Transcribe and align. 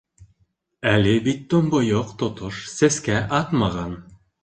Әле 0.91 1.13
бит 1.27 1.45
томбойоҡ 1.53 2.17
тотош 2.25 2.65
сәскә 2.81 3.23
атмаған. 3.45 3.99